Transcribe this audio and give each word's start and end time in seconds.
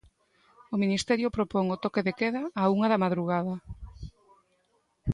O 0.73 0.75
Ministerio 0.83 1.33
propón 1.37 1.65
o 1.75 1.79
toque 1.83 2.05
de 2.07 2.13
queda 2.19 2.43
á 2.61 2.63
unha 2.75 2.87
da 2.91 3.01
madrugada. 3.03 3.53